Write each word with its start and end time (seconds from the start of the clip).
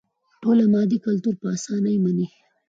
ټولنه 0.41 0.69
مادي 0.73 0.97
کلتور 1.05 1.35
په 1.41 1.47
اسانۍ 1.55 1.95
مني. 2.03 2.27